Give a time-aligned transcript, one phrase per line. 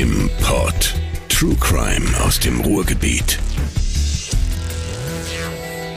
[0.00, 0.92] im Pod.
[1.28, 3.38] True Crime aus dem Ruhrgebiet.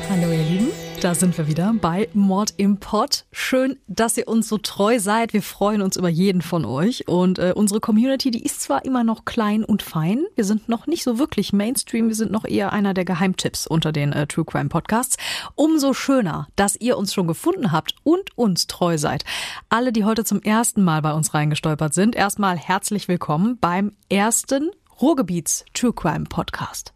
[0.08, 0.72] Hallo ihr Lieben,
[1.02, 3.26] da sind wir wieder bei Mord im Pod.
[3.32, 5.32] Schön, dass ihr uns so treu seid.
[5.32, 7.08] Wir freuen uns über jeden von euch.
[7.08, 10.26] Und äh, unsere Community, die ist zwar immer noch klein und fein.
[10.36, 12.08] Wir sind noch nicht so wirklich Mainstream.
[12.08, 15.18] Wir sind noch eher einer der Geheimtipps unter den äh, True Crime Podcasts.
[15.56, 19.24] Umso schöner, dass ihr uns schon gefunden habt und uns treu seid.
[19.70, 24.72] Alle, die heute zum ersten Mal bei uns reingestolpert sind, erstmal herzlich willkommen beim ersten
[25.00, 26.92] Ruhrgebiets True Crime Podcast.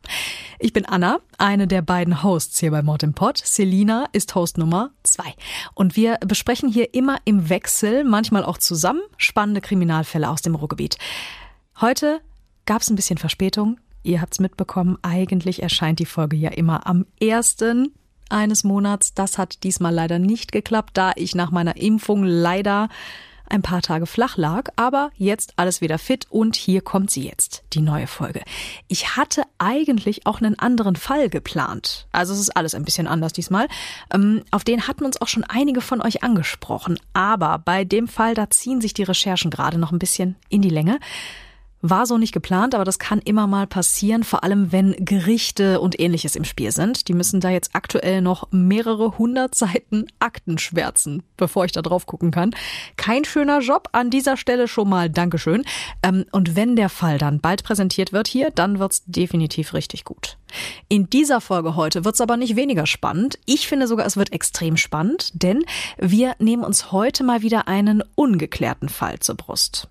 [0.58, 3.38] Ich bin Anna, eine der beiden Hosts hier bei Mord im Pod.
[3.38, 5.36] Selina ist Host Nummer zwei.
[5.76, 10.98] Und wir besprechen hier immer im Wechsel, manchmal auch zusammen, spannende Kriminalfälle aus dem Ruhrgebiet.
[11.80, 12.22] Heute
[12.66, 13.80] gab es ein bisschen Verspätung.
[14.02, 17.94] Ihr habt's mitbekommen, eigentlich erscheint die Folge ja immer am ersten
[18.30, 19.13] eines Monats.
[19.13, 22.90] Das hat diesmal leider nicht geklappt, da ich nach meiner Impfung leider
[23.52, 27.63] ein paar Tage flach lag, aber jetzt alles wieder fit und hier kommt sie jetzt,
[27.74, 28.41] die neue Folge.
[28.88, 32.08] Ich hatte eigentlich auch einen anderen Fall geplant.
[32.12, 33.68] Also es ist alles ein bisschen anders diesmal.
[34.13, 38.34] Ähm, auf den hatten uns auch schon einige von euch angesprochen, aber bei dem Fall,
[38.34, 40.99] da ziehen sich die Recherchen gerade noch ein bisschen in die Länge.
[41.82, 45.99] War so nicht geplant, aber das kann immer mal passieren, vor allem wenn Gerichte und
[45.99, 47.07] ähnliches im Spiel sind.
[47.07, 52.05] Die müssen da jetzt aktuell noch mehrere hundert Seiten Akten schwärzen, bevor ich da drauf
[52.05, 52.52] gucken kann.
[52.98, 55.63] Kein schöner Job an dieser Stelle schon mal Dankeschön.
[56.04, 60.37] Ähm, und wenn der Fall dann bald präsentiert wird hier, dann wird's definitiv richtig gut.
[60.87, 63.40] In dieser Folge heute wird's aber nicht weniger spannend.
[63.46, 65.66] Ich finde sogar, es wird extrem spannend, denn
[65.97, 69.88] wir nehmen uns heute mal wieder einen ungeklärten Fall zur Brust.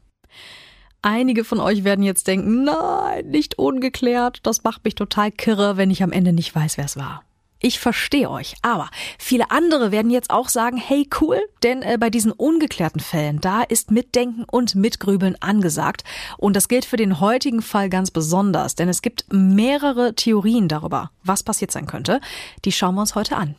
[1.03, 4.41] Einige von euch werden jetzt denken, nein, nicht ungeklärt.
[4.43, 7.23] Das macht mich total kirre, wenn ich am Ende nicht weiß, wer es war.
[7.63, 12.09] Ich verstehe euch, aber viele andere werden jetzt auch sagen, hey cool, denn äh, bei
[12.09, 16.03] diesen ungeklärten Fällen, da ist Mitdenken und Mitgrübeln angesagt.
[16.39, 21.11] Und das gilt für den heutigen Fall ganz besonders, denn es gibt mehrere Theorien darüber,
[21.23, 22.23] was passiert sein könnte.
[22.65, 23.57] Die schauen wir uns heute an.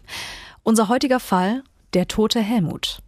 [0.63, 1.63] Unser heutiger Fall,
[1.94, 3.03] der tote Helmut.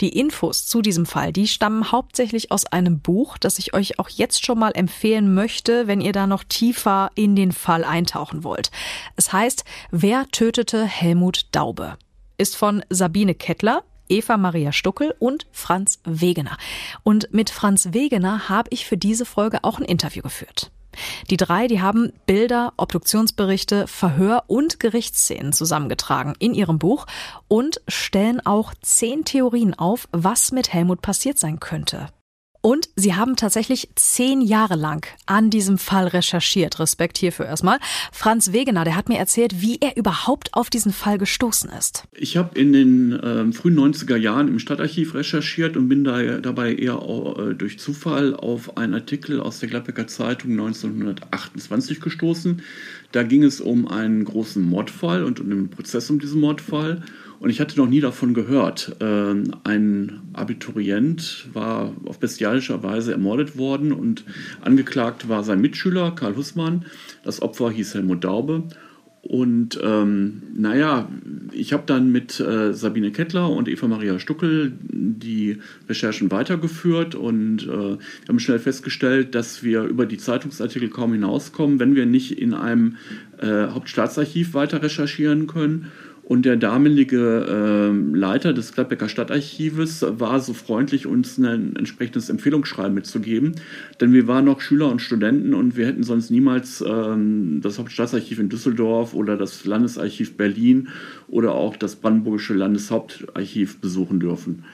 [0.00, 4.08] Die Infos zu diesem Fall, die stammen hauptsächlich aus einem Buch, das ich euch auch
[4.08, 8.70] jetzt schon mal empfehlen möchte, wenn ihr da noch tiefer in den Fall eintauchen wollt.
[9.16, 11.96] Es heißt Wer tötete Helmut Daube?
[12.38, 16.56] Ist von Sabine Kettler, Eva Maria Stuckel und Franz Wegener.
[17.02, 20.70] Und mit Franz Wegener habe ich für diese Folge auch ein Interview geführt.
[21.30, 27.06] Die drei, die haben Bilder, Obduktionsberichte, Verhör und Gerichtsszenen zusammengetragen in ihrem Buch
[27.48, 32.08] und stellen auch zehn Theorien auf, was mit Helmut passiert sein könnte.
[32.66, 36.80] Und sie haben tatsächlich zehn Jahre lang an diesem Fall recherchiert.
[36.80, 37.78] Respekt hierfür erstmal.
[38.10, 42.02] Franz Wegener, der hat mir erzählt, wie er überhaupt auf diesen Fall gestoßen ist.
[42.10, 46.74] Ich habe in den äh, frühen 90er Jahren im Stadtarchiv recherchiert und bin da, dabei
[46.74, 52.62] eher äh, durch Zufall auf einen Artikel aus der Gladbecker Zeitung 1928 gestoßen.
[53.12, 57.04] Da ging es um einen großen Mordfall und um den Prozess um diesen Mordfall.
[57.38, 58.96] Und ich hatte noch nie davon gehört.
[59.00, 64.24] Ähm, ein Abiturient war auf bestialischer Weise ermordet worden und
[64.62, 66.86] angeklagt war sein Mitschüler Karl Hussmann.
[67.24, 68.64] Das Opfer hieß Helmut Daube.
[69.28, 71.08] Und ähm, naja,
[71.50, 75.58] ich habe dann mit äh, Sabine Kettler und Eva Maria Stuckel die
[75.88, 77.98] Recherchen weitergeführt und äh, wir
[78.28, 82.96] haben schnell festgestellt, dass wir über die Zeitungsartikel kaum hinauskommen, wenn wir nicht in einem
[83.38, 85.90] äh, Hauptstaatsarchiv weiter recherchieren können.
[86.28, 92.94] Und der damalige äh, Leiter des Gladbecker Stadtarchives war so freundlich, uns ein entsprechendes Empfehlungsschreiben
[92.94, 93.52] mitzugeben.
[94.00, 98.40] Denn wir waren noch Schüler und Studenten und wir hätten sonst niemals ähm, das Hauptstaatsarchiv
[98.40, 100.88] in Düsseldorf oder das Landesarchiv Berlin
[101.28, 104.64] oder auch das Brandenburgische Landeshauptarchiv besuchen dürfen.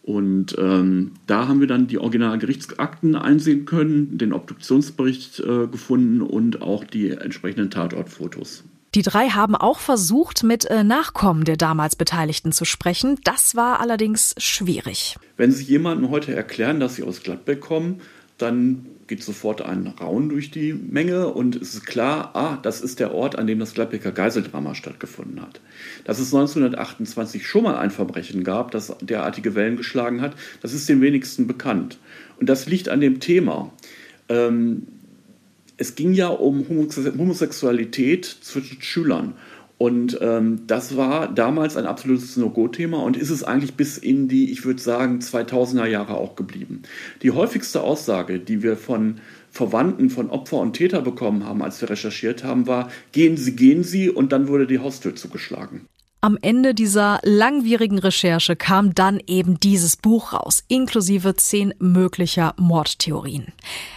[0.00, 6.62] Und ähm, da haben wir dann die Originalgerichtsakten einsehen können, den Obduktionsbericht äh, gefunden und
[6.62, 8.64] auch die entsprechenden Tatortfotos.
[8.94, 13.18] Die drei haben auch versucht, mit äh, Nachkommen der damals Beteiligten zu sprechen.
[13.24, 15.16] Das war allerdings schwierig.
[15.38, 18.02] Wenn Sie jemandem heute erklären, dass Sie aus Gladbeck kommen,
[18.36, 23.00] dann geht sofort ein Raun durch die Menge und es ist klar, ah, das ist
[23.00, 25.60] der Ort, an dem das Gladbecker Geiseldrama stattgefunden hat.
[26.04, 30.88] Dass es 1928 schon mal ein Verbrechen gab, das derartige Wellen geschlagen hat, das ist
[30.88, 31.98] den wenigsten bekannt.
[32.38, 33.72] Und das liegt an dem Thema.
[34.28, 34.86] Ähm,
[35.82, 39.34] es ging ja um Homosexualität zwischen Schülern.
[39.78, 44.52] Und ähm, das war damals ein absolutes No-Go-Thema und ist es eigentlich bis in die,
[44.52, 46.82] ich würde sagen, 2000er Jahre auch geblieben.
[47.22, 49.16] Die häufigste Aussage, die wir von
[49.50, 53.82] Verwandten von Opfer und Täter bekommen haben, als wir recherchiert haben, war, gehen Sie, gehen
[53.82, 55.86] Sie und dann wurde die Haustür zugeschlagen.
[56.22, 63.52] Am Ende dieser langwierigen Recherche kam dann eben dieses Buch raus, inklusive zehn möglicher Mordtheorien.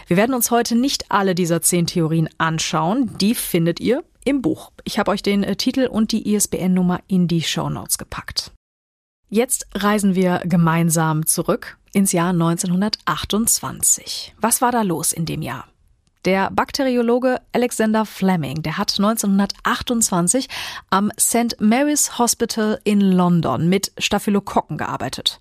[0.08, 3.16] Wir werden uns heute nicht alle dieser zehn Theorien anschauen.
[3.18, 4.72] Die findet ihr im Buch.
[4.82, 8.50] Ich habe euch den äh, Titel und die ISBN-Nummer in die Show Notes gepackt.
[9.30, 14.34] Jetzt reisen wir gemeinsam zurück ins Jahr 1928.
[14.40, 15.68] Was war da los in dem Jahr?
[16.24, 20.48] Der Bakteriologe Alexander Fleming, der hat 1928
[20.90, 21.60] am St.
[21.60, 25.38] Mary's Hospital in London mit Staphylokokken gearbeitet.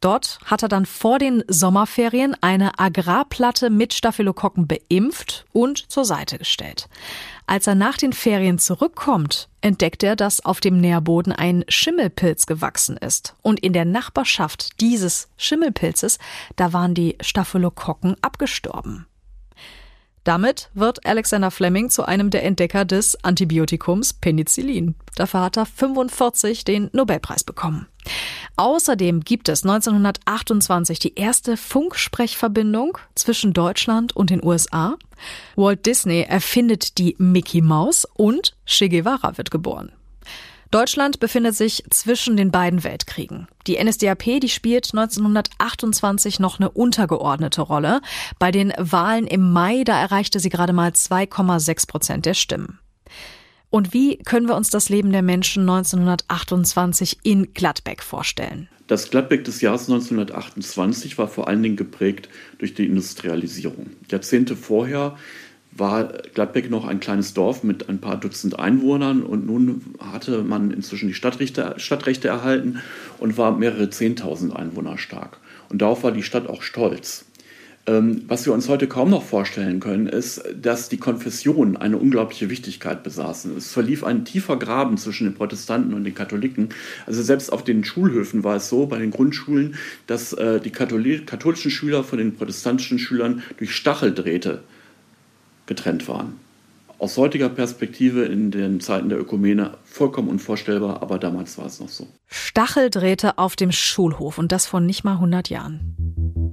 [0.00, 6.38] Dort hat er dann vor den Sommerferien eine Agrarplatte mit Staphylokokken beimpft und zur Seite
[6.38, 6.88] gestellt.
[7.46, 12.96] Als er nach den Ferien zurückkommt, entdeckt er, dass auf dem Nährboden ein Schimmelpilz gewachsen
[12.96, 13.34] ist.
[13.42, 16.18] Und in der Nachbarschaft dieses Schimmelpilzes,
[16.54, 19.07] da waren die Staphylokokken abgestorben.
[20.28, 24.94] Damit wird Alexander Fleming zu einem der Entdecker des Antibiotikums Penicillin.
[25.16, 27.86] Dafür hat er 45 den Nobelpreis bekommen.
[28.56, 34.96] Außerdem gibt es 1928 die erste Funksprechverbindung zwischen Deutschland und den USA.
[35.56, 39.92] Walt Disney erfindet die Mickey Mouse und Che Guevara wird geboren.
[40.70, 43.48] Deutschland befindet sich zwischen den beiden Weltkriegen.
[43.66, 48.02] Die NSDAP, die spielt 1928 noch eine untergeordnete Rolle.
[48.38, 52.80] Bei den Wahlen im Mai, da erreichte sie gerade mal 2,6 Prozent der Stimmen.
[53.70, 58.68] Und wie können wir uns das Leben der Menschen 1928 in Gladbeck vorstellen?
[58.86, 62.28] Das Gladbeck des Jahres 1928 war vor allen Dingen geprägt
[62.58, 63.90] durch die Industrialisierung.
[64.10, 65.16] Jahrzehnte vorher
[65.78, 70.70] war Gladbeck noch ein kleines Dorf mit ein paar Dutzend Einwohnern und nun hatte man
[70.70, 72.80] inzwischen die Stadtrechte, Stadtrechte erhalten
[73.18, 75.38] und war mehrere Zehntausend Einwohner stark.
[75.68, 77.24] Und darauf war die Stadt auch stolz.
[77.86, 82.50] Ähm, was wir uns heute kaum noch vorstellen können, ist, dass die Konfessionen eine unglaubliche
[82.50, 83.56] Wichtigkeit besaßen.
[83.56, 86.68] Es verlief ein tiefer Graben zwischen den Protestanten und den Katholiken.
[87.06, 89.76] Also selbst auf den Schulhöfen war es so, bei den Grundschulen,
[90.06, 94.60] dass äh, die katholischen Schüler von den protestantischen Schülern durch Stacheldrähte
[95.68, 96.40] getrennt waren.
[96.98, 101.88] Aus heutiger Perspektive in den Zeiten der Ökumene vollkommen unvorstellbar, aber damals war es noch
[101.88, 102.08] so.
[102.26, 106.47] Stacheldrähte auf dem Schulhof und das vor nicht mal 100 Jahren.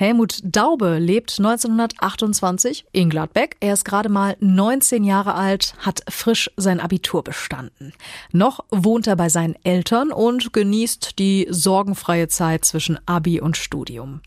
[0.00, 3.56] Helmut Daube lebt 1928 in Gladbeck.
[3.58, 7.92] Er ist gerade mal 19 Jahre alt, hat frisch sein Abitur bestanden.
[8.30, 14.20] Noch wohnt er bei seinen Eltern und genießt die sorgenfreie Zeit zwischen Abi und Studium.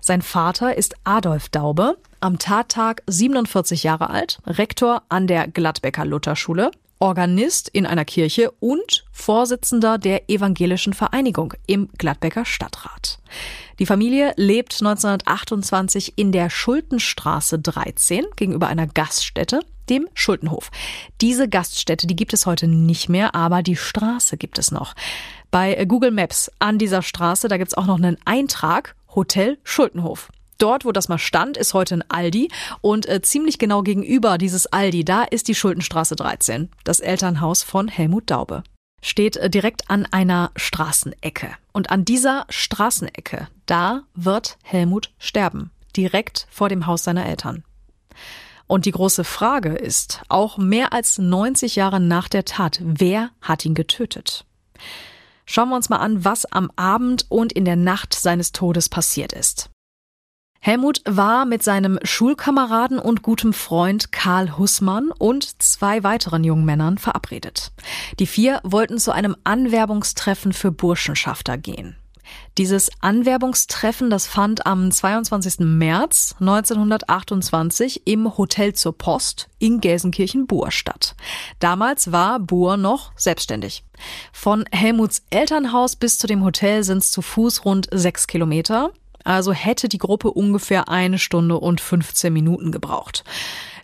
[0.00, 6.70] Sein Vater ist Adolf Daube, am Tattag 47 Jahre alt, Rektor an der Gladbecker Lutherschule.
[6.98, 13.18] Organist in einer Kirche und Vorsitzender der Evangelischen Vereinigung im Gladbecker Stadtrat.
[13.78, 19.60] Die Familie lebt 1928 in der Schultenstraße 13 gegenüber einer Gaststätte,
[19.90, 20.70] dem Schultenhof.
[21.20, 24.94] Diese Gaststätte, die gibt es heute nicht mehr, aber die Straße gibt es noch.
[25.50, 30.30] Bei Google Maps an dieser Straße, da gibt es auch noch einen Eintrag Hotel Schultenhof.
[30.58, 32.50] Dort, wo das mal stand, ist heute ein Aldi
[32.80, 37.88] und äh, ziemlich genau gegenüber dieses Aldi, da ist die Schuldenstraße 13, das Elternhaus von
[37.88, 38.62] Helmut Daube.
[39.02, 41.50] Steht äh, direkt an einer Straßenecke.
[41.72, 47.62] Und an dieser Straßenecke, da wird Helmut sterben, direkt vor dem Haus seiner Eltern.
[48.66, 53.64] Und die große Frage ist, auch mehr als 90 Jahre nach der Tat, wer hat
[53.64, 54.44] ihn getötet?
[55.44, 59.32] Schauen wir uns mal an, was am Abend und in der Nacht seines Todes passiert
[59.32, 59.70] ist.
[60.66, 66.98] Helmut war mit seinem Schulkameraden und gutem Freund Karl Hussmann und zwei weiteren jungen Männern
[66.98, 67.70] verabredet.
[68.18, 71.94] Die vier wollten zu einem Anwerbungstreffen für Burschenschafter gehen.
[72.58, 75.60] Dieses Anwerbungstreffen, das fand am 22.
[75.60, 81.14] März 1928 im Hotel zur Post in Gelsenkirchen-Buhr statt.
[81.60, 83.84] Damals war Buhr noch selbstständig.
[84.32, 88.90] Von Helmuts Elternhaus bis zu dem Hotel sind es zu Fuß rund sechs Kilometer.
[89.26, 93.24] Also hätte die Gruppe ungefähr eine Stunde und 15 Minuten gebraucht.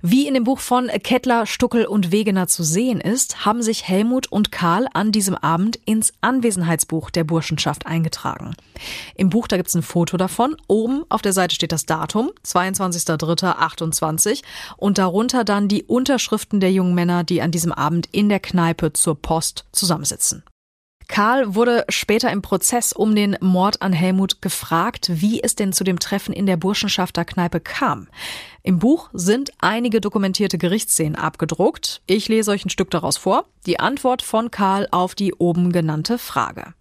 [0.00, 4.30] Wie in dem Buch von Kettler, Stuckel und Wegener zu sehen ist, haben sich Helmut
[4.30, 8.54] und Karl an diesem Abend ins Anwesenheitsbuch der Burschenschaft eingetragen.
[9.16, 10.56] Im Buch, da gibt's ein Foto davon.
[10.68, 14.42] Oben auf der Seite steht das Datum, 22.03.28
[14.76, 18.92] und darunter dann die Unterschriften der jungen Männer, die an diesem Abend in der Kneipe
[18.92, 20.44] zur Post zusammensitzen.
[21.12, 25.84] Karl wurde später im Prozess um den Mord an Helmut gefragt, wie es denn zu
[25.84, 28.08] dem Treffen in der Burschenschafterkneipe kam.
[28.62, 32.00] Im Buch sind einige dokumentierte Gerichtsszenen abgedruckt.
[32.06, 33.44] Ich lese euch ein Stück daraus vor.
[33.66, 36.72] Die Antwort von Karl auf die oben genannte Frage.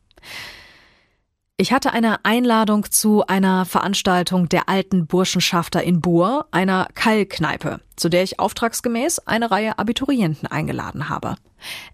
[1.61, 8.09] Ich hatte eine Einladung zu einer Veranstaltung der alten Burschenschafter in Buhr, einer Kallkneipe, zu
[8.09, 11.35] der ich auftragsgemäß eine Reihe Abiturienten eingeladen habe.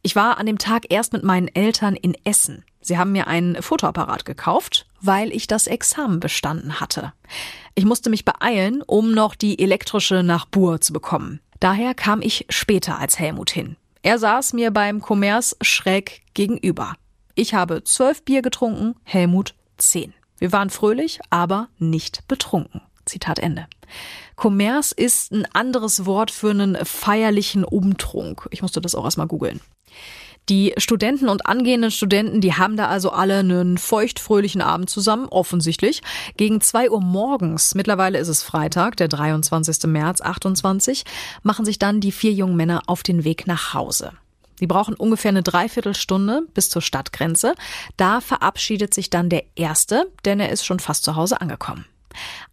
[0.03, 2.63] Ich war an dem Tag erst mit meinen Eltern in Essen.
[2.79, 7.11] Sie haben mir einen Fotoapparat gekauft, weil ich das Examen bestanden hatte.
[7.75, 11.41] Ich musste mich beeilen, um noch die elektrische nach Buhr zu bekommen.
[11.59, 13.75] Daher kam ich später als Helmut hin.
[14.01, 16.95] Er saß mir beim Kommerz schräg gegenüber.
[17.39, 20.11] Ich habe zwölf Bier getrunken, Helmut zehn.
[20.39, 22.81] Wir waren fröhlich, aber nicht betrunken.
[23.05, 23.67] Zitat Ende.
[24.35, 28.47] Kommerz ist ein anderes Wort für einen feierlichen Umtrunk.
[28.49, 29.61] Ich musste das auch erstmal googeln.
[30.49, 36.01] Die Studenten und angehenden Studenten, die haben da also alle einen feuchtfröhlichen Abend zusammen, offensichtlich.
[36.37, 39.83] Gegen zwei Uhr morgens, mittlerweile ist es Freitag, der 23.
[39.83, 41.03] März 28,
[41.43, 44.13] machen sich dann die vier jungen Männer auf den Weg nach Hause.
[44.59, 47.53] Sie brauchen ungefähr eine Dreiviertelstunde bis zur Stadtgrenze.
[47.95, 51.85] Da verabschiedet sich dann der Erste, denn er ist schon fast zu Hause angekommen.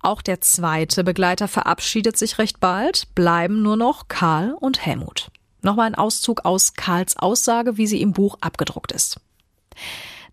[0.01, 5.31] Auch der zweite Begleiter verabschiedet sich recht bald, bleiben nur noch Karl und Helmut.
[5.63, 9.19] Nochmal ein Auszug aus Karls Aussage, wie sie im Buch abgedruckt ist.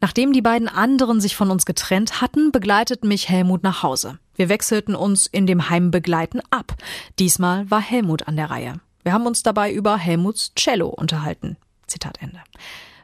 [0.01, 4.20] Nachdem die beiden anderen sich von uns getrennt hatten, begleiteten mich Helmut nach Hause.
[4.36, 6.75] Wir wechselten uns in dem Heimbegleiten ab.
[7.20, 8.82] Diesmal war Helmut an der Reihe.
[9.03, 11.58] Wir haben uns dabei über Helmuts Cello unterhalten.
[11.88, 12.39] Zitat Ende.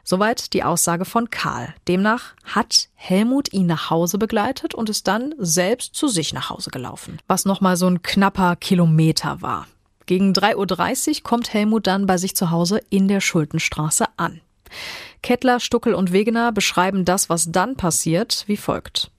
[0.04, 1.74] Soweit die Aussage von Karl.
[1.86, 6.70] Demnach hat Helmut ihn nach Hause begleitet und ist dann selbst zu sich nach Hause
[6.70, 7.18] gelaufen.
[7.26, 9.66] Was nochmal so ein knapper Kilometer war.
[10.06, 14.40] Gegen 3.30 Uhr kommt Helmut dann bei sich zu Hause in der Schultenstraße an.
[15.22, 19.10] Kettler, Stuckel und Wegener beschreiben das, was dann passiert, wie folgt.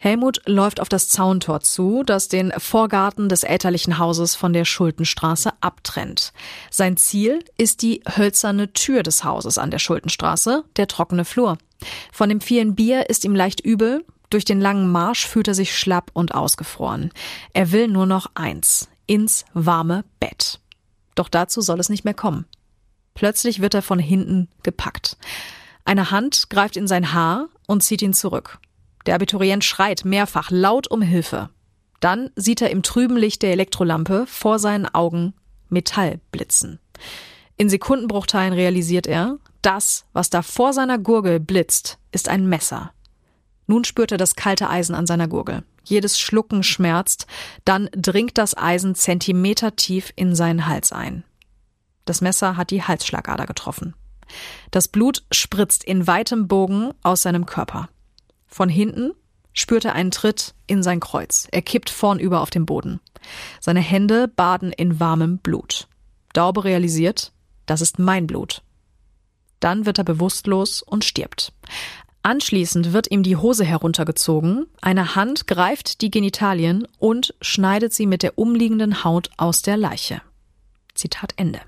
[0.00, 5.50] Helmut läuft auf das Zauntor zu, das den Vorgarten des elterlichen Hauses von der Schultenstraße
[5.60, 6.32] abtrennt.
[6.70, 11.58] Sein Ziel ist die hölzerne Tür des Hauses an der Schultenstraße, der trockene Flur.
[12.12, 15.76] Von dem vielen Bier ist ihm leicht übel, durch den langen Marsch fühlt er sich
[15.76, 17.10] schlapp und ausgefroren.
[17.52, 20.60] Er will nur noch eins, ins warme Bett.
[21.16, 22.44] Doch dazu soll es nicht mehr kommen.
[23.14, 25.16] Plötzlich wird er von hinten gepackt.
[25.84, 28.60] Eine Hand greift in sein Haar und zieht ihn zurück.
[29.08, 31.48] Der Abiturient schreit mehrfach laut um Hilfe.
[31.98, 35.32] Dann sieht er im trüben Licht der Elektrolampe vor seinen Augen
[35.70, 36.78] Metall blitzen.
[37.56, 42.92] In Sekundenbruchteilen realisiert er, das, was da vor seiner Gurgel blitzt, ist ein Messer.
[43.66, 45.64] Nun spürt er das kalte Eisen an seiner Gurgel.
[45.84, 47.26] Jedes Schlucken schmerzt,
[47.64, 51.24] dann dringt das Eisen zentimetertief in seinen Hals ein.
[52.04, 53.94] Das Messer hat die Halsschlagader getroffen.
[54.70, 57.88] Das Blut spritzt in weitem Bogen aus seinem Körper.
[58.48, 59.12] Von hinten
[59.52, 61.46] spürt er einen Tritt in sein Kreuz.
[61.52, 63.00] Er kippt vornüber auf den Boden.
[63.60, 65.88] Seine Hände baden in warmem Blut.
[66.32, 67.32] Daube realisiert,
[67.66, 68.62] das ist mein Blut.
[69.60, 71.52] Dann wird er bewusstlos und stirbt.
[72.22, 78.22] Anschließend wird ihm die Hose heruntergezogen, eine Hand greift die Genitalien und schneidet sie mit
[78.22, 80.20] der umliegenden Haut aus der Leiche.
[80.94, 81.60] Zitat Ende.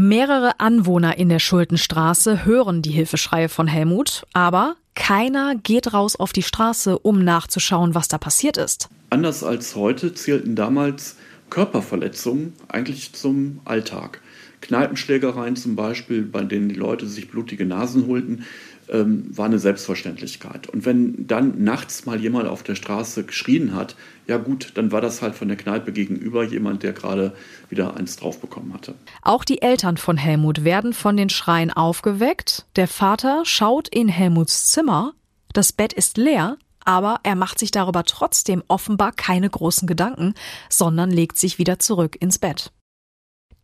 [0.00, 6.32] Mehrere Anwohner in der Schuldenstraße hören die Hilfeschreie von Helmut, aber keiner geht raus auf
[6.32, 8.90] die Straße, um nachzuschauen, was da passiert ist.
[9.10, 11.16] Anders als heute zählten damals
[11.50, 14.20] Körperverletzungen eigentlich zum Alltag.
[14.60, 18.44] Kneipenschlägereien zum Beispiel, bei denen die Leute sich blutige Nasen holten,
[18.90, 20.68] ähm, war eine Selbstverständlichkeit.
[20.68, 25.00] Und wenn dann nachts mal jemand auf der Straße geschrien hat, ja gut, dann war
[25.00, 27.34] das halt von der Kneipe gegenüber jemand, der gerade
[27.68, 28.94] wieder eins draufbekommen hatte.
[29.22, 32.66] Auch die Eltern von Helmut werden von den Schreien aufgeweckt.
[32.76, 35.14] Der Vater schaut in Helmuts Zimmer.
[35.52, 40.34] Das Bett ist leer, aber er macht sich darüber trotzdem offenbar keine großen Gedanken,
[40.68, 42.72] sondern legt sich wieder zurück ins Bett.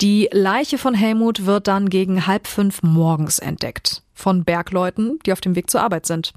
[0.00, 4.02] Die Leiche von Helmut wird dann gegen halb fünf morgens entdeckt.
[4.12, 6.32] Von Bergleuten, die auf dem Weg zur Arbeit sind.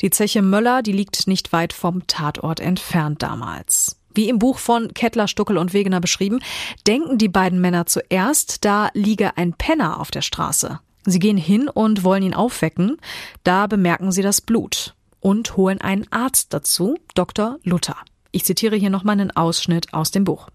[0.00, 3.96] Die Zeche Möller, die liegt nicht weit vom Tatort entfernt damals.
[4.14, 6.40] Wie im Buch von Kettler, Stuckel und Wegener beschrieben,
[6.86, 10.80] denken die beiden Männer zuerst, da liege ein Penner auf der Straße.
[11.04, 12.96] Sie gehen hin und wollen ihn aufwecken.
[13.44, 17.58] Da bemerken sie das Blut und holen einen Arzt dazu, Dr.
[17.62, 17.96] Luther.
[18.32, 20.48] Ich zitiere hier nochmal einen Ausschnitt aus dem Buch.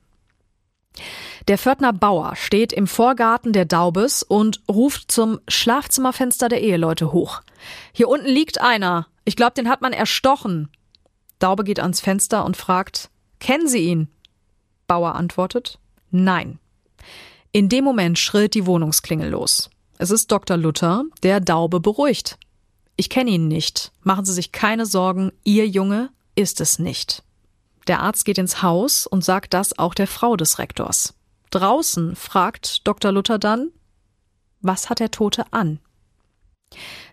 [1.47, 7.41] Der Pförtner Bauer steht im Vorgarten der Daubes und ruft zum Schlafzimmerfenster der Eheleute hoch.
[7.93, 9.07] Hier unten liegt einer.
[9.25, 10.69] Ich glaube, den hat man erstochen.
[11.39, 14.07] Daube geht ans Fenster und fragt, kennen Sie ihn?
[14.87, 15.79] Bauer antwortet,
[16.11, 16.59] nein.
[17.51, 19.69] In dem Moment schrillt die Wohnungsklingel los.
[19.97, 20.57] Es ist Dr.
[20.57, 22.37] Luther, der Daube beruhigt.
[22.95, 23.91] Ich kenne ihn nicht.
[24.03, 27.23] Machen Sie sich keine Sorgen, Ihr Junge ist es nicht.
[27.87, 31.13] Der Arzt geht ins Haus und sagt das auch der Frau des Rektors.
[31.49, 33.11] Draußen fragt Dr.
[33.11, 33.71] Luther dann,
[34.61, 35.79] was hat der Tote an?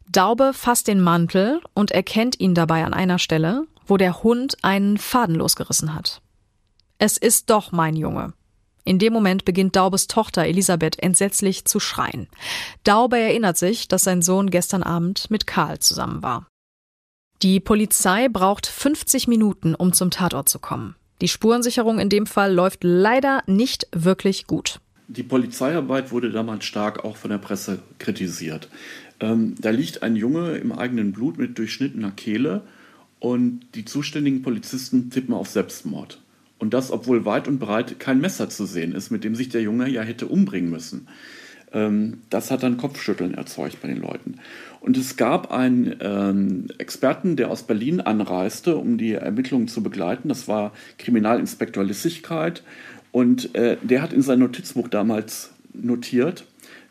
[0.08, 4.98] Daube fasst den Mantel und erkennt ihn dabei an einer Stelle, wo der Hund einen
[4.98, 6.22] Faden losgerissen hat.
[6.98, 8.32] Es ist doch mein Junge.
[8.84, 12.28] In dem Moment beginnt Daubes Tochter Elisabeth entsetzlich zu schreien.
[12.84, 16.46] Daube erinnert sich, dass sein Sohn gestern Abend mit Karl zusammen war.
[17.42, 20.96] Die Polizei braucht 50 Minuten, um zum Tatort zu kommen.
[21.20, 24.80] Die Spurensicherung in dem Fall läuft leider nicht wirklich gut.
[25.06, 28.68] Die Polizeiarbeit wurde damals stark auch von der Presse kritisiert.
[29.20, 32.62] Ähm, da liegt ein Junge im eigenen Blut mit durchschnittener Kehle
[33.20, 36.20] und die zuständigen Polizisten tippen auf Selbstmord.
[36.58, 39.62] Und das, obwohl weit und breit kein Messer zu sehen ist, mit dem sich der
[39.62, 41.06] Junge ja hätte umbringen müssen.
[41.72, 44.36] Ähm, das hat dann Kopfschütteln erzeugt bei den Leuten.
[44.80, 50.28] Und es gab einen ähm, Experten, der aus Berlin anreiste, um die Ermittlungen zu begleiten.
[50.28, 52.62] Das war Kriminalinspektor Lissigkeit.
[53.12, 56.44] Und äh, der hat in sein Notizbuch damals notiert,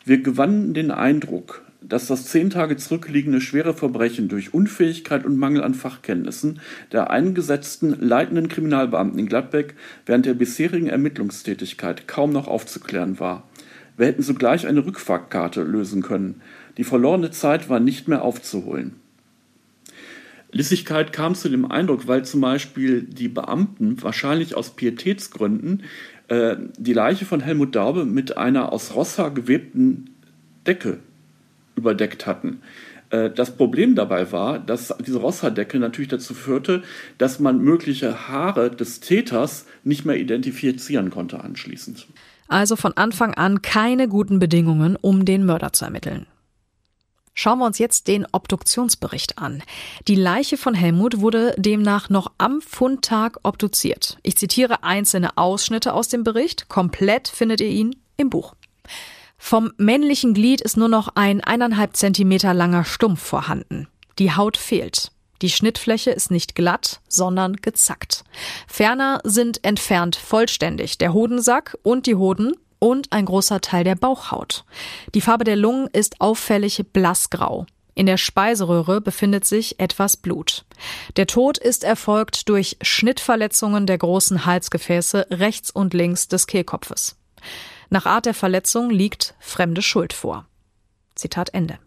[0.05, 5.63] wir gewannen den Eindruck, dass das zehn Tage zurückliegende schwere Verbrechen durch Unfähigkeit und Mangel
[5.63, 6.59] an Fachkenntnissen
[6.91, 13.43] der eingesetzten leitenden Kriminalbeamten in Gladbeck während der bisherigen Ermittlungstätigkeit kaum noch aufzuklären war.
[13.97, 16.41] Wir hätten sogleich eine Rückfahrtkarte lösen können.
[16.77, 18.95] Die verlorene Zeit war nicht mehr aufzuholen.
[20.51, 25.83] Lissigkeit kam zu dem Eindruck, weil zum Beispiel die Beamten wahrscheinlich aus Pietätsgründen
[26.29, 30.11] äh, die Leiche von Helmut Daube mit einer aus Rossa gewebten
[30.65, 30.99] Decke
[31.75, 32.61] überdeckt hatten.
[33.09, 36.83] Äh, das Problem dabei war, dass diese Rosshaardecke natürlich dazu führte,
[37.17, 42.07] dass man mögliche Haare des Täters nicht mehr identifizieren konnte anschließend.
[42.47, 46.27] Also von Anfang an keine guten Bedingungen, um den Mörder zu ermitteln.
[47.39, 49.61] Schauen wir uns jetzt den Obduktionsbericht an.
[50.07, 54.17] Die Leiche von Helmut wurde demnach noch am Fundtag obduziert.
[54.23, 56.67] Ich zitiere einzelne Ausschnitte aus dem Bericht.
[56.67, 58.55] Komplett findet ihr ihn im Buch.
[59.37, 63.87] Vom männlichen Glied ist nur noch ein eineinhalb Zentimeter langer Stumpf vorhanden.
[64.17, 65.11] Die Haut fehlt.
[65.41, 68.23] Die Schnittfläche ist nicht glatt, sondern gezackt.
[68.67, 74.65] Ferner sind entfernt vollständig der Hodensack und die Hoden und ein großer Teil der Bauchhaut.
[75.13, 77.65] Die Farbe der Lungen ist auffällig blassgrau.
[77.95, 80.65] In der Speiseröhre befindet sich etwas Blut.
[81.15, 87.15] Der Tod ist erfolgt durch Schnittverletzungen der großen Halsgefäße rechts und links des Kehlkopfes.
[87.89, 90.45] Nach Art der Verletzung liegt fremde Schuld vor.
[91.15, 91.79] Zitat Ende.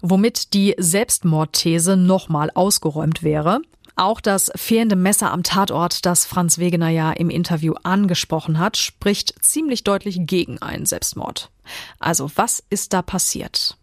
[0.00, 3.60] Womit die Selbstmordthese nochmal ausgeräumt wäre.
[3.96, 9.34] Auch das fehlende Messer am Tatort, das Franz Wegener ja im Interview angesprochen hat, spricht
[9.44, 11.50] ziemlich deutlich gegen einen Selbstmord.
[11.98, 13.76] Also was ist da passiert?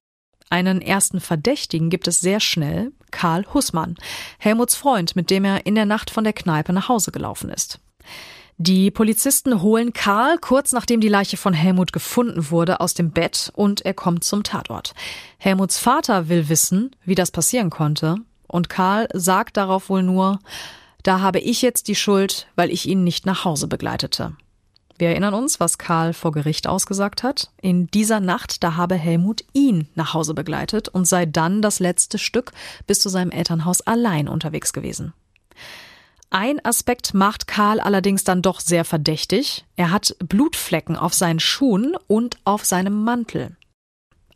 [0.49, 3.95] Einen ersten Verdächtigen gibt es sehr schnell, Karl Hussmann,
[4.37, 7.79] Helmuts Freund, mit dem er in der Nacht von der Kneipe nach Hause gelaufen ist.
[8.57, 13.51] Die Polizisten holen Karl kurz nachdem die Leiche von Helmut gefunden wurde aus dem Bett
[13.53, 14.93] und er kommt zum Tatort.
[15.37, 18.15] Helmuts Vater will wissen, wie das passieren konnte
[18.47, 20.39] und Karl sagt darauf wohl nur,
[21.03, 24.37] da habe ich jetzt die Schuld, weil ich ihn nicht nach Hause begleitete.
[24.97, 27.51] Wir erinnern uns, was Karl vor Gericht ausgesagt hat.
[27.61, 32.17] In dieser Nacht, da habe Helmut ihn nach Hause begleitet und sei dann das letzte
[32.17, 32.53] Stück
[32.87, 35.13] bis zu seinem Elternhaus allein unterwegs gewesen.
[36.29, 39.65] Ein Aspekt macht Karl allerdings dann doch sehr verdächtig.
[39.75, 43.55] Er hat Blutflecken auf seinen Schuhen und auf seinem Mantel.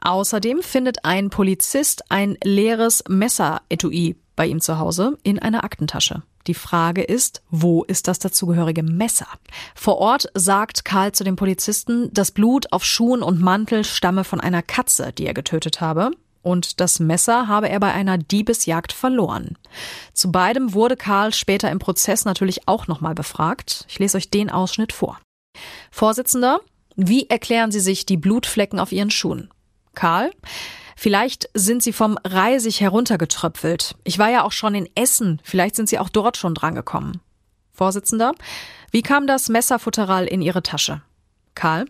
[0.01, 6.23] Außerdem findet ein Polizist ein leeres Messeretui bei ihm zu Hause in einer Aktentasche.
[6.47, 9.27] Die Frage ist, wo ist das dazugehörige Messer?
[9.75, 14.39] Vor Ort sagt Karl zu dem Polizisten, das Blut auf Schuhen und Mantel stamme von
[14.39, 19.57] einer Katze, die er getötet habe und das Messer habe er bei einer Diebesjagd verloren.
[20.13, 23.85] Zu beidem wurde Karl später im Prozess natürlich auch nochmal befragt.
[23.87, 25.19] Ich lese euch den Ausschnitt vor.
[25.91, 26.61] Vorsitzender,
[26.95, 29.49] wie erklären Sie sich die Blutflecken auf Ihren Schuhen?
[29.95, 30.31] Karl,
[30.95, 33.95] vielleicht sind sie vom Reisig heruntergetröpfelt.
[34.03, 37.21] Ich war ja auch schon in Essen, vielleicht sind Sie auch dort schon drangekommen.
[37.73, 38.33] Vorsitzender,
[38.91, 41.01] wie kam das Messerfutteral in Ihre Tasche?
[41.55, 41.85] Karl,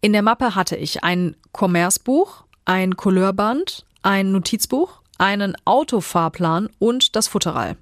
[0.00, 7.28] in der Mappe hatte ich ein Commercebuch, ein Couleirband, ein Notizbuch, einen Autofahrplan und das
[7.28, 7.76] Futteral.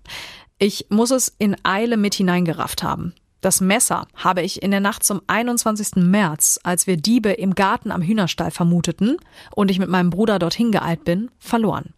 [0.59, 3.15] Ich muss es in Eile mit hineingerafft haben.
[3.41, 5.97] Das Messer habe ich in der Nacht zum 21.
[5.97, 9.17] März, als wir Diebe im Garten am Hühnerstall vermuteten
[9.57, 11.93] und ich mit meinem Bruder dorthin geeilt bin, verloren.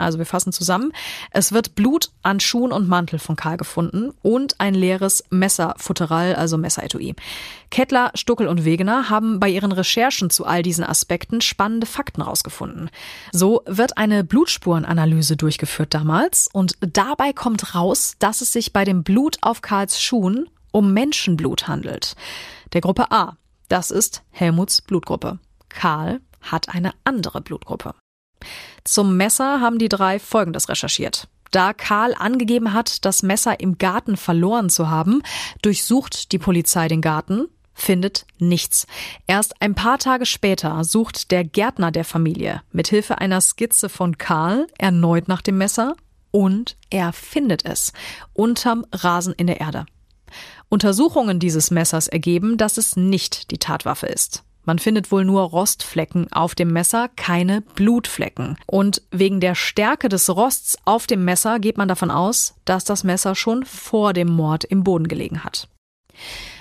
[0.00, 0.92] Also wir fassen zusammen.
[1.30, 6.58] Es wird Blut an Schuhen und Mantel von Karl gefunden und ein leeres Messerfutteral, also
[6.58, 7.14] Messeretui.
[7.70, 12.90] Kettler, Stuckel und Wegener haben bei ihren Recherchen zu all diesen Aspekten spannende Fakten rausgefunden.
[13.32, 19.04] So wird eine Blutspurenanalyse durchgeführt damals und dabei kommt raus, dass es sich bei dem
[19.04, 22.16] Blut auf Karls Schuhen um Menschenblut handelt.
[22.72, 23.36] Der Gruppe A.
[23.68, 25.38] Das ist Helmuts Blutgruppe.
[25.68, 27.94] Karl hat eine andere Blutgruppe.
[28.84, 31.28] Zum Messer haben die drei Folgendes recherchiert.
[31.50, 35.22] Da Karl angegeben hat, das Messer im Garten verloren zu haben,
[35.62, 38.86] durchsucht die Polizei den Garten, findet nichts.
[39.26, 44.18] Erst ein paar Tage später sucht der Gärtner der Familie mit Hilfe einer Skizze von
[44.18, 45.96] Karl erneut nach dem Messer
[46.30, 47.92] und er findet es
[48.32, 49.86] unterm Rasen in der Erde.
[50.68, 54.44] Untersuchungen dieses Messers ergeben, dass es nicht die Tatwaffe ist.
[54.64, 58.56] Man findet wohl nur Rostflecken auf dem Messer, keine Blutflecken.
[58.66, 63.04] Und wegen der Stärke des Rosts auf dem Messer geht man davon aus, dass das
[63.04, 65.68] Messer schon vor dem Mord im Boden gelegen hat.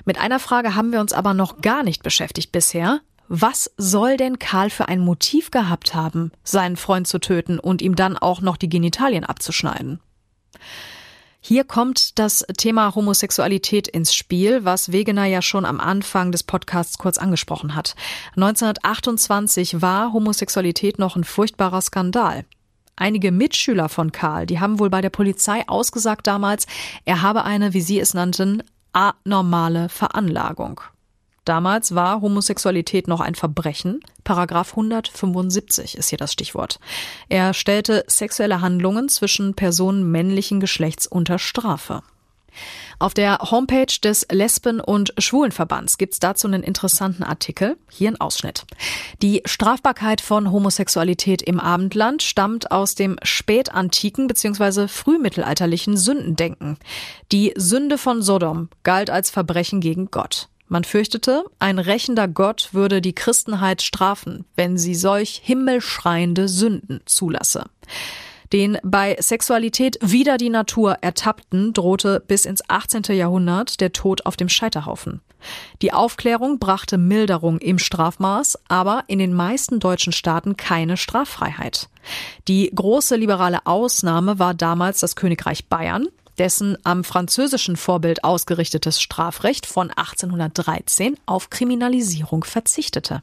[0.05, 3.01] Mit einer Frage haben wir uns aber noch gar nicht beschäftigt bisher.
[3.27, 7.95] Was soll denn Karl für ein Motiv gehabt haben, seinen Freund zu töten und ihm
[7.95, 9.99] dann auch noch die Genitalien abzuschneiden?
[11.41, 16.97] Hier kommt das Thema Homosexualität ins Spiel, was Wegener ja schon am Anfang des Podcasts
[16.97, 17.95] kurz angesprochen hat.
[18.35, 22.45] 1928 war Homosexualität noch ein furchtbarer Skandal.
[22.97, 26.67] Einige Mitschüler von Karl, die haben wohl bei der Polizei ausgesagt damals,
[27.05, 30.81] er habe eine, wie sie es nannten, anormale Veranlagung.
[31.49, 34.01] Damals war Homosexualität noch ein Verbrechen.
[34.23, 36.79] Paragraph 175 ist hier das Stichwort.
[37.27, 42.03] Er stellte sexuelle Handlungen zwischen Personen männlichen Geschlechts unter Strafe.
[42.99, 47.77] Auf der Homepage des Lesben- und Schwulenverbands gibt's dazu einen interessanten Artikel.
[47.89, 48.67] Hier ein Ausschnitt.
[49.23, 54.87] Die Strafbarkeit von Homosexualität im Abendland stammt aus dem spätantiken bzw.
[54.87, 56.77] frühmittelalterlichen Sündendenken.
[57.31, 60.47] Die Sünde von Sodom galt als Verbrechen gegen Gott.
[60.69, 67.65] Man fürchtete, ein rächender Gott würde die Christenheit strafen, wenn sie solch himmelschreiende Sünden zulasse.
[68.53, 73.03] Den bei Sexualität wider die Natur Ertappten drohte bis ins 18.
[73.15, 75.21] Jahrhundert der Tod auf dem Scheiterhaufen.
[75.81, 81.89] Die Aufklärung brachte Milderung im Strafmaß, aber in den meisten deutschen Staaten keine Straffreiheit.
[82.47, 86.07] Die große liberale Ausnahme war damals das Königreich Bayern,
[86.39, 93.21] dessen am französischen Vorbild ausgerichtetes Strafrecht von 1813 auf Kriminalisierung verzichtete.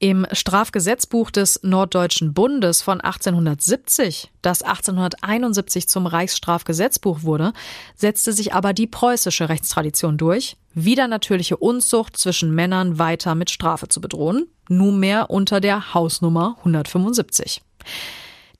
[0.00, 7.52] Im Strafgesetzbuch des Norddeutschen Bundes von 1870, das 1871 zum Reichsstrafgesetzbuch wurde,
[7.94, 13.88] setzte sich aber die preußische Rechtstradition durch, wieder natürliche Unzucht zwischen Männern weiter mit Strafe
[13.88, 17.62] zu bedrohen, nunmehr unter der Hausnummer 175.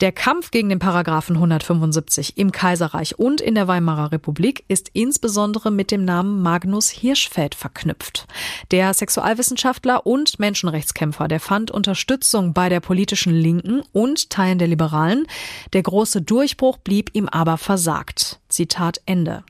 [0.00, 5.72] Der Kampf gegen den Paragraphen 175 im Kaiserreich und in der Weimarer Republik ist insbesondere
[5.72, 8.28] mit dem Namen Magnus Hirschfeld verknüpft.
[8.70, 15.26] Der Sexualwissenschaftler und Menschenrechtskämpfer, der fand Unterstützung bei der politischen Linken und Teilen der Liberalen.
[15.72, 18.38] Der große Durchbruch blieb ihm aber versagt.
[18.48, 19.42] Zitat Ende.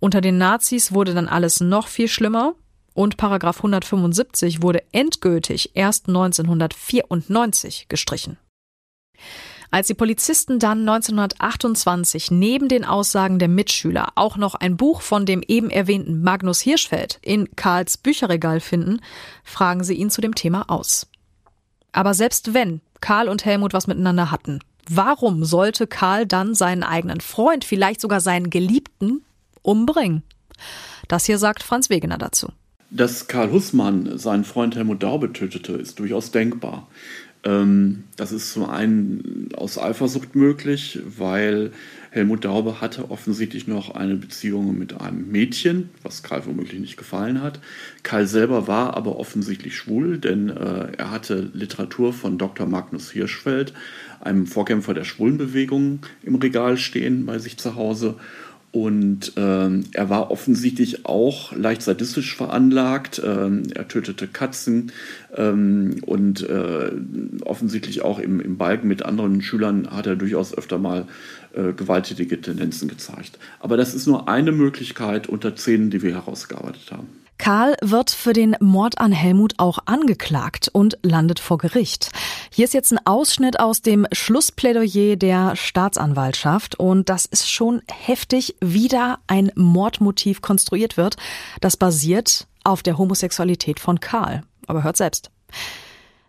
[0.00, 2.56] Unter den Nazis wurde dann alles noch viel schlimmer
[2.92, 8.36] und Paragraph 175 wurde endgültig erst 1994 gestrichen.
[9.76, 15.26] Als die Polizisten dann 1928 neben den Aussagen der Mitschüler auch noch ein Buch von
[15.26, 19.02] dem eben erwähnten Magnus Hirschfeld in Karls Bücherregal finden,
[19.44, 21.08] fragen sie ihn zu dem Thema aus.
[21.92, 27.20] Aber selbst wenn Karl und Helmut was miteinander hatten, warum sollte Karl dann seinen eigenen
[27.20, 29.26] Freund, vielleicht sogar seinen Geliebten,
[29.60, 30.22] umbringen?
[31.06, 32.48] Das hier sagt Franz Wegener dazu.
[32.88, 36.88] Dass Karl Hussmann seinen Freund Helmut Daube tötete, ist durchaus denkbar.
[37.46, 41.70] Ähm, das ist zum einen aus Eifersucht möglich, weil
[42.10, 47.42] Helmut Daube hatte offensichtlich noch eine Beziehung mit einem Mädchen, was Karl womöglich nicht gefallen
[47.42, 47.60] hat.
[48.02, 52.66] Karl selber war aber offensichtlich schwul, denn äh, er hatte Literatur von Dr.
[52.66, 53.74] Magnus Hirschfeld,
[54.20, 58.16] einem Vorkämpfer der Schwulenbewegung, im Regal stehen bei sich zu Hause.
[58.72, 63.22] Und ähm, er war offensichtlich auch leicht sadistisch veranlagt.
[63.24, 64.92] Ähm, er tötete Katzen
[65.34, 66.90] ähm, und äh,
[67.44, 71.06] offensichtlich auch im, im Balken mit anderen Schülern hat er durchaus öfter mal
[71.54, 73.38] äh, gewalttätige Tendenzen gezeigt.
[73.60, 77.25] Aber das ist nur eine Möglichkeit unter zehn, die wir herausgearbeitet haben.
[77.38, 82.10] Karl wird für den Mord an Helmut auch angeklagt und landet vor Gericht.
[82.50, 88.56] Hier ist jetzt ein Ausschnitt aus dem Schlussplädoyer der Staatsanwaltschaft und das ist schon heftig,
[88.60, 91.16] wie da ein Mordmotiv konstruiert wird.
[91.60, 94.42] Das basiert auf der Homosexualität von Karl.
[94.66, 95.30] Aber hört selbst.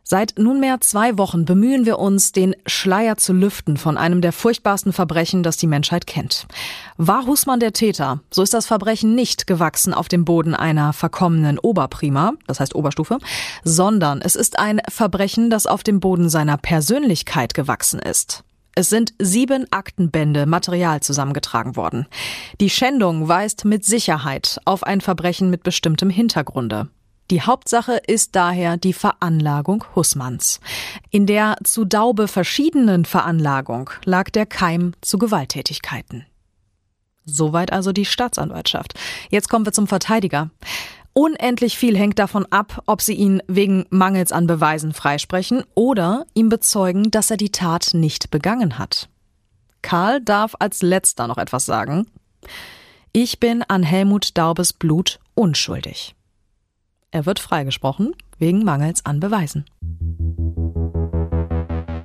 [0.10, 4.94] Seit nunmehr zwei Wochen bemühen wir uns, den Schleier zu lüften von einem der furchtbarsten
[4.94, 6.48] Verbrechen, das die Menschheit kennt.
[6.96, 11.60] War Husmann der Täter, so ist das Verbrechen nicht gewachsen auf dem Boden einer verkommenen
[11.60, 13.18] Oberprima, das heißt Oberstufe,
[13.66, 18.46] sondern es ist ein Verbrechen, das auf dem Boden seiner Persönlichkeit gewachsen ist.
[18.76, 22.06] Es sind sieben Aktenbände Material zusammengetragen worden.
[22.62, 26.88] Die Schändung weist mit Sicherheit auf ein Verbrechen mit bestimmtem Hintergrunde.
[27.30, 30.62] Die Hauptsache ist daher die Veranlagung Hussmanns.
[31.10, 36.26] In der zu Daube verschiedenen Veranlagung lag der Keim zu Gewalttätigkeiten.
[37.26, 38.94] Soweit also die Staatsanwaltschaft.
[39.30, 40.50] Jetzt kommen wir zum Verteidiger.
[41.12, 46.48] Unendlich viel hängt davon ab, ob sie ihn wegen Mangels an Beweisen freisprechen oder ihm
[46.48, 49.10] bezeugen, dass er die Tat nicht begangen hat.
[49.82, 52.08] Karl darf als letzter noch etwas sagen.
[53.12, 56.14] Ich bin an Helmut Daubes Blut unschuldig.
[57.12, 59.66] Er wird freigesprochen wegen Mangels an Beweisen.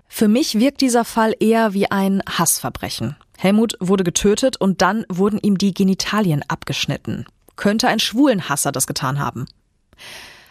[0.07, 3.17] Für mich wirkt dieser Fall eher wie ein Hassverbrechen.
[3.39, 7.27] Helmut wurde getötet und dann wurden ihm die Genitalien abgeschnitten.
[7.57, 9.47] Könnte ein Schwulenhasser das getan haben?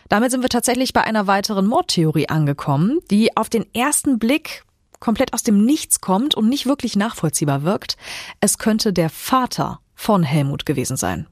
[0.10, 4.66] Damit sind wir tatsächlich bei einer weiteren Mordtheorie angekommen, die auf den ersten Blick
[5.00, 7.96] komplett aus dem Nichts kommt und nicht wirklich nachvollziehbar wirkt.
[8.42, 11.28] Es könnte der Vater von Helmut gewesen sein.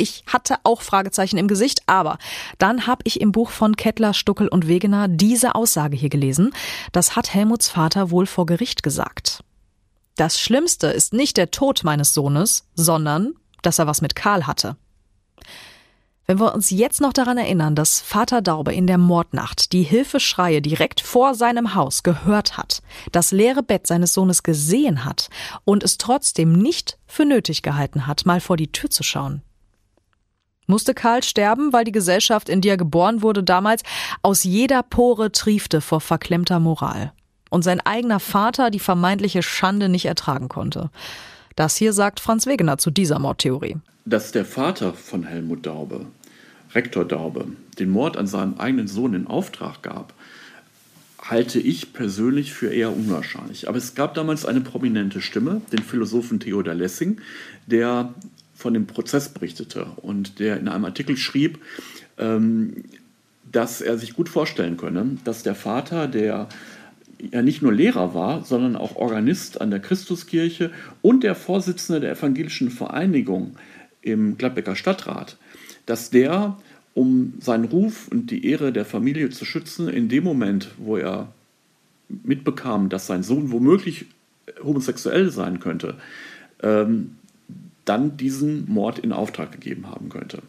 [0.00, 2.18] Ich hatte auch Fragezeichen im Gesicht, aber
[2.58, 6.54] dann habe ich im Buch von Kettler, Stuckel und Wegener diese Aussage hier gelesen.
[6.92, 9.42] Das hat Helmuts Vater wohl vor Gericht gesagt.
[10.14, 14.76] Das Schlimmste ist nicht der Tod meines Sohnes, sondern, dass er was mit Karl hatte.
[16.26, 20.62] Wenn wir uns jetzt noch daran erinnern, dass Vater Daube in der Mordnacht die Hilfeschreie
[20.62, 22.82] direkt vor seinem Haus gehört hat,
[23.12, 25.28] das leere Bett seines Sohnes gesehen hat
[25.64, 29.42] und es trotzdem nicht für nötig gehalten hat, mal vor die Tür zu schauen.
[30.68, 33.82] Musste Karl sterben, weil die Gesellschaft, in die er geboren wurde, damals
[34.20, 37.12] aus jeder Pore triefte vor verklemmter Moral
[37.48, 40.90] und sein eigener Vater die vermeintliche Schande nicht ertragen konnte.
[41.56, 43.78] Das hier sagt Franz Wegener zu dieser Mordtheorie.
[44.04, 46.06] Dass der Vater von Helmut Daube
[46.74, 47.46] Rektor Daube
[47.78, 50.12] den Mord an seinem eigenen Sohn in Auftrag gab,
[51.18, 53.68] halte ich persönlich für eher unwahrscheinlich.
[53.68, 57.20] Aber es gab damals eine prominente Stimme, den Philosophen Theodor Lessing,
[57.66, 58.12] der
[58.58, 61.60] von dem Prozess berichtete und der in einem Artikel schrieb,
[62.18, 62.84] ähm,
[63.50, 66.48] dass er sich gut vorstellen könne, dass der Vater, der
[67.30, 72.12] ja nicht nur Lehrer war, sondern auch Organist an der Christuskirche und der Vorsitzende der
[72.12, 73.54] evangelischen Vereinigung
[74.02, 75.36] im Gladbecker Stadtrat,
[75.86, 76.58] dass der,
[76.94, 81.32] um seinen Ruf und die Ehre der Familie zu schützen, in dem Moment, wo er
[82.08, 84.06] mitbekam, dass sein Sohn womöglich
[84.64, 85.94] homosexuell sein könnte,
[86.60, 87.12] ähm,
[87.88, 90.42] dann diesen Mord in Auftrag gegeben haben könnte.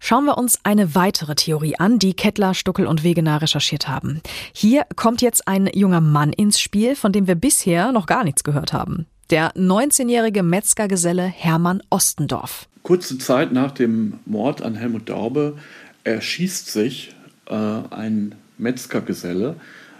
[0.00, 4.22] Schauen wir uns eine weitere Theorie an, die Kettler, Stuckel und Wegener recherchiert haben.
[4.54, 8.42] Hier kommt jetzt ein junger Mann ins Spiel, von dem wir bisher noch gar nichts
[8.42, 9.06] gehört haben.
[9.28, 12.68] Der 19-jährige Metzgergeselle Hermann Ostendorf.
[12.82, 15.58] Kurze Zeit nach dem Mord an Helmut Daube
[16.04, 17.14] erschießt sich
[17.46, 19.56] äh, ein Metzgergeselle,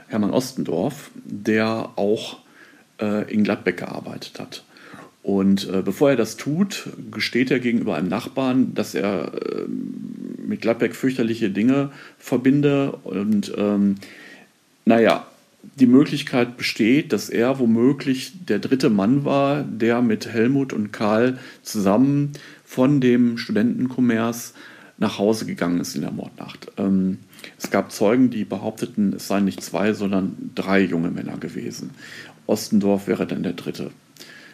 [0.06, 2.38] Hermann Ostendorf, der auch
[2.98, 4.64] äh, in Gladbeck gearbeitet hat.
[5.28, 10.62] Und äh, bevor er das tut, gesteht er gegenüber einem Nachbarn, dass er äh, mit
[10.62, 12.92] Gladbeck fürchterliche Dinge verbinde.
[13.04, 13.96] Und ähm,
[14.86, 15.26] naja,
[15.78, 21.38] die Möglichkeit besteht, dass er womöglich der dritte Mann war, der mit Helmut und Karl
[21.62, 22.32] zusammen
[22.64, 24.54] von dem Studentenkommers
[24.96, 26.72] nach Hause gegangen ist in der Mordnacht.
[26.78, 27.18] Ähm,
[27.58, 31.90] es gab Zeugen, die behaupteten, es seien nicht zwei, sondern drei junge Männer gewesen.
[32.46, 33.90] Ostendorf wäre dann der dritte.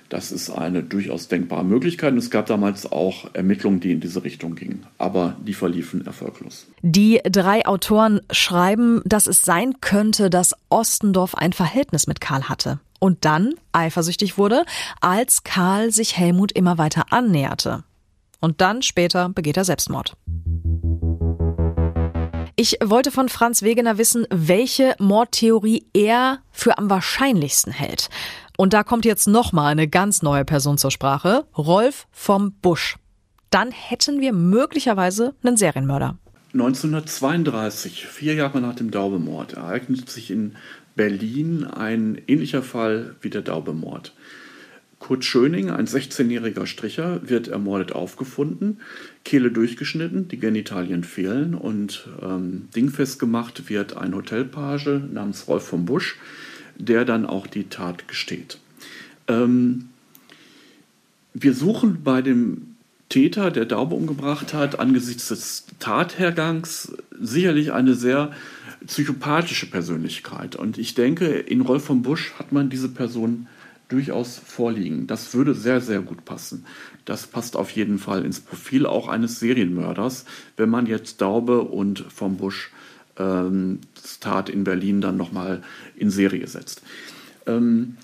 [0.09, 2.15] Das ist eine durchaus denkbare Möglichkeit.
[2.15, 4.87] Es gab damals auch Ermittlungen, die in diese Richtung gingen.
[4.99, 6.67] Aber die verliefen erfolglos.
[6.83, 12.81] Die drei Autoren schreiben, dass es sein könnte, dass Ostendorf ein Verhältnis mit Karl hatte
[12.99, 14.65] und dann eifersüchtig wurde,
[15.01, 17.85] als Karl sich Helmut immer weiter annäherte.
[18.41, 20.17] Und dann später begeht er Selbstmord.
[22.57, 28.11] Ich wollte von Franz Wegener wissen, welche Mordtheorie er für am wahrscheinlichsten hält.
[28.57, 32.97] Und da kommt jetzt nochmal eine ganz neue Person zur Sprache, Rolf vom Busch.
[33.51, 36.19] Dann hätten wir möglicherweise einen Serienmörder.
[36.53, 40.55] 1932, vier Jahre nach dem Daubemord, ereignet sich in
[40.95, 44.15] Berlin ein ähnlicher Fall wie der Daubemord.
[45.01, 48.81] Kurt Schöning, ein 16-jähriger Stricher, wird ermordet aufgefunden,
[49.25, 55.85] Kehle durchgeschnitten, die Genitalien fehlen und ähm, dingfest gemacht wird ein Hotelpage namens Rolf vom
[55.85, 56.17] Busch,
[56.77, 58.59] der dann auch die Tat gesteht.
[59.29, 59.89] Ähm,
[61.33, 62.75] wir suchen bei dem
[63.09, 68.33] Täter, der Daube umgebracht hat, angesichts des Tathergangs sicherlich eine sehr
[68.87, 70.57] psychopathische Persönlichkeit.
[70.57, 73.47] Und ich denke, in Rolf vom Busch hat man diese Person
[73.89, 75.07] durchaus vorliegen.
[75.07, 76.65] Das würde sehr, sehr gut passen.
[77.05, 80.25] Das passt auf jeden Fall ins Profil auch eines Serienmörders,
[80.57, 82.71] wenn man jetzt Daube und vom Busch
[83.19, 83.81] ähm,
[84.21, 85.63] Tat in Berlin dann nochmal
[85.97, 86.83] in Serie setzt.
[87.47, 87.97] Ähm,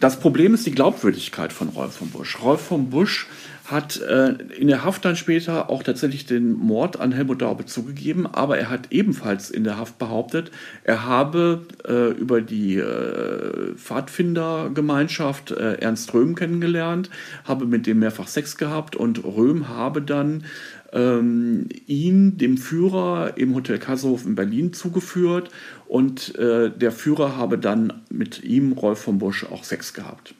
[0.00, 2.40] das Problem ist die Glaubwürdigkeit von Rolf von Busch.
[2.40, 3.26] Rolf von Busch
[3.70, 8.26] hat äh, in der Haft dann später auch tatsächlich den Mord an Helmut Daube zugegeben,
[8.26, 10.50] aber er hat ebenfalls in der Haft behauptet,
[10.82, 17.10] er habe äh, über die äh, Pfadfindergemeinschaft äh, Ernst Röhm kennengelernt,
[17.44, 20.44] habe mit dem mehrfach Sex gehabt und Röhm habe dann
[20.92, 25.50] ähm, ihn, dem Führer, im Hotel Kasselhof in Berlin zugeführt
[25.88, 30.34] und äh, der Führer habe dann mit ihm, Rolf von Busch, auch Sex gehabt.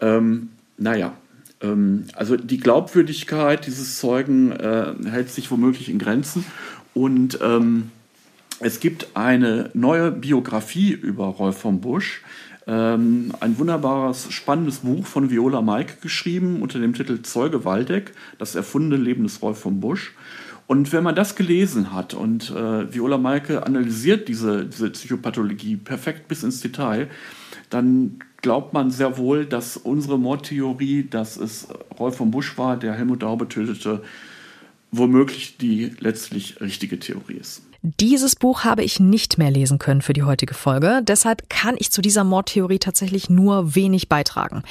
[0.00, 1.14] Ähm, naja,
[1.60, 6.44] ähm, also die Glaubwürdigkeit dieses Zeugen äh, hält sich womöglich in Grenzen
[6.94, 7.90] und ähm,
[8.58, 12.22] es gibt eine neue Biografie über Rolf von Busch,
[12.66, 18.54] ähm, ein wunderbares, spannendes Buch von Viola Maike geschrieben unter dem Titel Zeuge Waldeck, das
[18.54, 20.14] erfundene Leben des Rolf von Busch.
[20.66, 26.26] Und wenn man das gelesen hat und äh, Viola Maike analysiert diese, diese Psychopathologie perfekt
[26.26, 27.08] bis ins Detail,
[27.70, 32.94] dann glaubt man sehr wohl, dass unsere Mordtheorie, dass es Rolf von Busch war, der
[32.94, 34.02] Helmut Daube tötete,
[34.90, 37.62] womöglich die letztlich richtige Theorie ist.
[38.00, 41.02] Dieses Buch habe ich nicht mehr lesen können für die heutige Folge.
[41.04, 44.64] Deshalb kann ich zu dieser Mordtheorie tatsächlich nur wenig beitragen.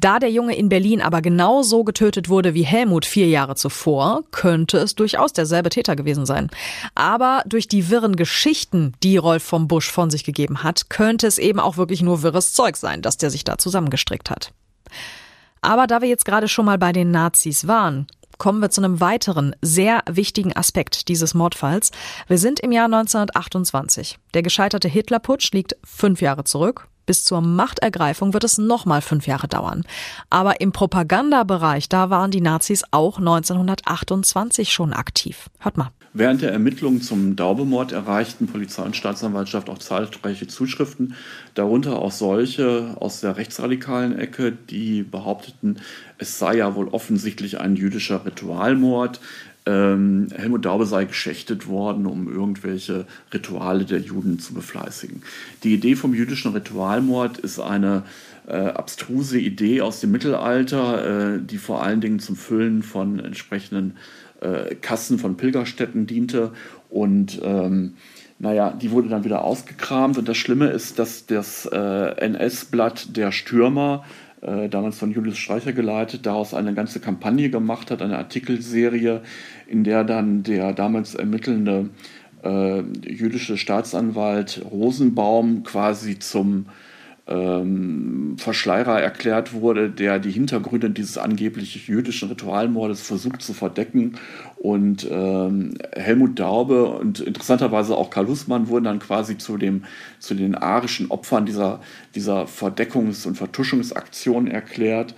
[0.00, 4.78] Da der Junge in Berlin aber genauso getötet wurde wie Helmut vier Jahre zuvor, könnte
[4.78, 6.48] es durchaus derselbe Täter gewesen sein.
[6.94, 11.36] Aber durch die wirren Geschichten, die Rolf vom Busch von sich gegeben hat, könnte es
[11.36, 14.50] eben auch wirklich nur wirres Zeug sein, dass der sich da zusammengestrickt hat.
[15.60, 18.06] Aber da wir jetzt gerade schon mal bei den Nazis waren,
[18.42, 21.92] kommen wir zu einem weiteren sehr wichtigen Aspekt dieses Mordfalls.
[22.26, 24.18] Wir sind im Jahr 1928.
[24.34, 26.88] Der gescheiterte Hitlerputsch liegt fünf Jahre zurück.
[27.06, 29.84] Bis zur Machtergreifung wird es nochmal fünf Jahre dauern.
[30.28, 35.48] Aber im Propagandabereich, da waren die Nazis auch 1928 schon aktiv.
[35.60, 35.92] Hört mal.
[36.14, 41.14] Während der Ermittlungen zum Daubemord erreichten Polizei und Staatsanwaltschaft auch zahlreiche Zuschriften,
[41.54, 45.78] darunter auch solche aus der rechtsradikalen Ecke, die behaupteten,
[46.18, 49.20] es sei ja wohl offensichtlich ein jüdischer Ritualmord.
[49.64, 55.22] Ähm, Helmut Daube sei geschächtet worden, um irgendwelche Rituale der Juden zu befleißigen.
[55.62, 58.02] Die Idee vom jüdischen Ritualmord ist eine
[58.46, 63.96] äh, abstruse Idee aus dem Mittelalter, äh, die vor allen Dingen zum Füllen von entsprechenden
[64.42, 66.52] äh, Kassen von Pilgerstätten diente.
[66.90, 67.94] Und ähm,
[68.38, 70.18] naja, die wurde dann wieder ausgekramt.
[70.18, 74.04] Und das Schlimme ist, dass das äh, NS-Blatt der Stürmer,
[74.40, 79.22] äh, damals von Julius Streicher geleitet, daraus eine ganze Kampagne gemacht hat, eine Artikelserie,
[79.68, 81.90] in der dann der damals ermittelnde
[82.42, 86.66] äh, jüdische Staatsanwalt Rosenbaum quasi zum
[87.26, 94.14] ähm, Verschleierer erklärt wurde, der die Hintergründe dieses angeblich jüdischen Ritualmordes versucht zu verdecken.
[94.56, 99.84] Und ähm, Helmut Daube und interessanterweise auch Karl Hussmann wurden dann quasi zu, dem,
[100.18, 101.80] zu den arischen Opfern dieser,
[102.14, 105.14] dieser Verdeckungs- und Vertuschungsaktion erklärt.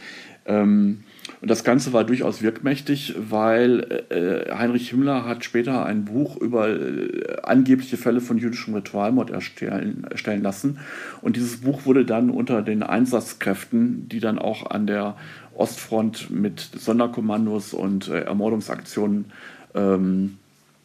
[0.47, 1.05] Ähm,
[1.41, 6.69] und das Ganze war durchaus wirkmächtig, weil äh, Heinrich Himmler hat später ein Buch über
[6.69, 10.79] äh, angebliche Fälle von jüdischem Ritualmord erstellen, erstellen lassen.
[11.23, 15.17] Und dieses Buch wurde dann unter den Einsatzkräften, die dann auch an der
[15.55, 19.27] Ostfront mit Sonderkommandos und äh, Ermordungsaktionen
[19.75, 20.39] ähm,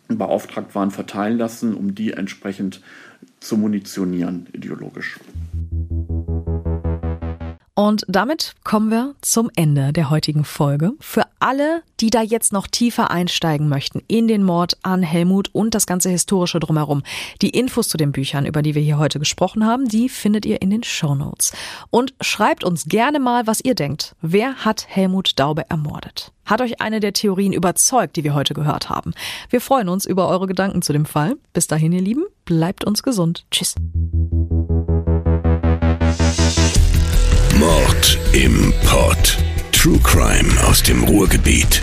[0.08, 2.82] beauftragt waren, verteilen lassen, um die entsprechend
[3.39, 5.19] zu munitionieren ideologisch.
[7.79, 10.91] Und damit kommen wir zum Ende der heutigen Folge.
[10.99, 15.73] Für alle, die da jetzt noch tiefer einsteigen möchten in den Mord an Helmut und
[15.73, 17.03] das ganze historische drumherum,
[17.41, 20.61] die Infos zu den Büchern, über die wir hier heute gesprochen haben, die findet ihr
[20.61, 21.53] in den Show Notes.
[21.89, 24.13] Und schreibt uns gerne mal, was ihr denkt.
[24.21, 26.33] Wer hat Helmut Daube ermordet?
[26.43, 29.13] Hat euch eine der Theorien überzeugt, die wir heute gehört haben?
[29.49, 31.37] Wir freuen uns über eure Gedanken zu dem Fall.
[31.53, 33.45] Bis dahin, ihr Lieben, bleibt uns gesund.
[33.51, 33.75] Tschüss.
[37.59, 39.37] Mord im Pod.
[39.73, 41.81] True Crime aus dem Ruhrgebiet.